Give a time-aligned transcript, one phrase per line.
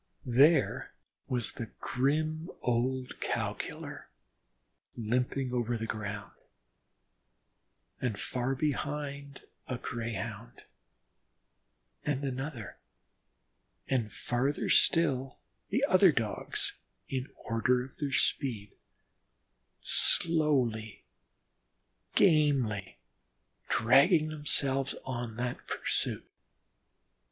[0.25, 0.95] There
[1.27, 4.09] was the grim old Cow killer
[4.97, 6.31] limping over the ground,
[8.01, 10.63] and far behind a Greyhound,
[12.03, 12.77] and another,
[13.87, 15.37] and farther still,
[15.69, 16.77] the other Dogs
[17.07, 18.71] in order of their speed,
[19.83, 21.05] slowly,
[22.15, 22.97] gamely,
[23.69, 26.27] dragging themselves on that pursuit.